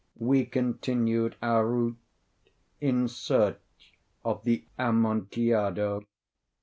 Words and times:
We 0.17 0.45
continued 0.47 1.35
our 1.43 1.63
route 1.67 1.97
in 2.79 3.07
search 3.07 3.93
of 4.25 4.43
the 4.43 4.65
Amontillado. 4.79 6.07